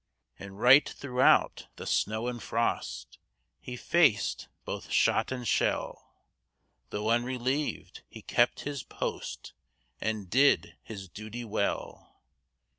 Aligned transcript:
And 0.39 0.59
right 0.59 0.89
throughout 0.89 1.67
the 1.75 1.85
snow 1.85 2.25
and 2.27 2.41
frost 2.41 3.19
He 3.59 3.75
faced 3.77 4.47
both 4.65 4.89
shot 4.91 5.31
and 5.31 5.47
shell; 5.47 6.15
Though 6.89 7.11
unrelieved, 7.11 8.01
he 8.09 8.23
kept 8.23 8.61
his 8.61 8.81
post, 8.81 9.53
And 9.99 10.27
did 10.27 10.75
his 10.81 11.07
duty 11.07 11.45
well. 11.45 12.23